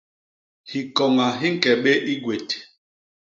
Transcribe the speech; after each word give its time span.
Hikoña 0.69 1.27
hi 1.41 1.47
ñke 1.53 1.71
bé 1.83 1.93
i 2.11 2.13
gwét. 2.23 2.47